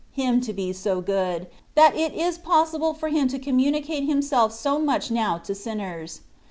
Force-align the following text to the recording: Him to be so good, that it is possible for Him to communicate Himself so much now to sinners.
Him 0.13 0.41
to 0.41 0.51
be 0.51 0.73
so 0.73 0.99
good, 0.99 1.45
that 1.75 1.95
it 1.95 2.11
is 2.15 2.39
possible 2.39 2.95
for 2.95 3.09
Him 3.09 3.27
to 3.27 3.37
communicate 3.37 4.05
Himself 4.09 4.51
so 4.51 4.79
much 4.79 5.11
now 5.11 5.37
to 5.37 5.53
sinners. 5.53 6.21